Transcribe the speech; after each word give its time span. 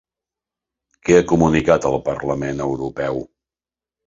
Què 1.09 1.17
ha 1.17 1.25
comunicat 1.31 1.85
el 1.91 1.99
Parlament 2.09 2.65
Europeu? 2.69 3.23